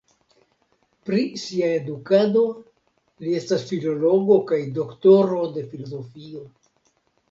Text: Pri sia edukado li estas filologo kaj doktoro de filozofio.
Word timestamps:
Pri 1.09 1.25
sia 1.41 1.69
edukado 1.81 2.43
li 3.27 3.37
estas 3.43 3.69
filologo 3.71 4.41
kaj 4.53 4.63
doktoro 4.83 5.49
de 5.57 5.71
filozofio. 5.73 6.49